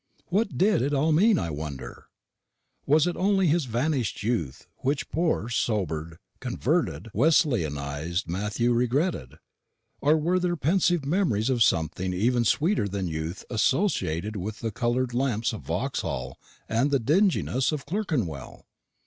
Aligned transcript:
What 0.29 0.57
did 0.57 0.81
it 0.81 0.95
all 0.95 1.11
mean, 1.11 1.37
I 1.37 1.51
wonder? 1.51 2.07
Was 2.87 3.05
it 3.05 3.15
only 3.15 3.45
his 3.45 3.65
vanished 3.65 4.23
youth, 4.23 4.65
which 4.77 5.09
poor, 5.11 5.47
sobered, 5.47 6.17
converted, 6.39 7.09
Wesleyanised 7.13 8.27
Matthew 8.27 8.73
regretted? 8.73 9.37
or 10.01 10.17
were 10.17 10.39
there 10.39 10.55
pensive 10.57 11.05
memories 11.05 11.51
of 11.51 11.61
something 11.61 12.13
even 12.13 12.45
sweeter 12.45 12.87
than 12.87 13.07
youth 13.07 13.45
associated 13.51 14.35
with 14.37 14.61
the 14.61 14.71
coloured 14.71 15.13
lamps 15.13 15.53
of 15.53 15.61
Vauxhall 15.61 16.39
and 16.67 16.89
the 16.89 16.97
dinginess 16.97 17.71
of 17.71 17.85
Clerkenwell? 17.85 18.65